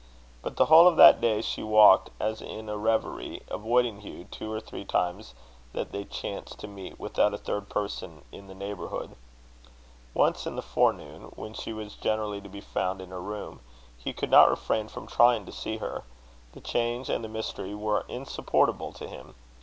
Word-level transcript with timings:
But 0.41 0.55
the 0.55 0.65
whole 0.65 0.87
of 0.87 0.95
that 0.97 1.21
day 1.21 1.43
she 1.43 1.61
walked 1.61 2.09
as 2.19 2.41
in 2.41 2.69
a 2.69 2.75
reverie, 2.75 3.43
avoiding 3.49 4.01
Hugh 4.01 4.23
two 4.31 4.51
or 4.51 4.59
three 4.59 4.83
times 4.83 5.35
that 5.73 5.91
they 5.91 6.05
chanced 6.05 6.57
to 6.61 6.67
meet 6.67 6.99
without 6.99 7.35
a 7.35 7.37
third 7.37 7.69
person 7.69 8.23
in 8.31 8.47
the 8.47 8.55
neighbourhood. 8.55 9.15
Once 10.15 10.47
in 10.47 10.55
the 10.55 10.63
forenoon 10.63 11.25
when 11.35 11.53
she 11.53 11.71
was 11.71 11.93
generally 11.93 12.41
to 12.41 12.49
be 12.49 12.61
found 12.61 12.99
in 12.99 13.11
her 13.11 13.21
room 13.21 13.59
he 13.95 14.11
could 14.11 14.31
not 14.31 14.49
refrain 14.49 14.87
from 14.87 15.05
trying 15.05 15.45
to 15.45 15.51
see 15.51 15.77
her. 15.77 16.01
The 16.53 16.61
change 16.61 17.07
and 17.07 17.23
the 17.23 17.29
mystery 17.29 17.75
were 17.75 18.05
insupportable 18.09 18.93
to 18.93 19.07
him. 19.07 19.35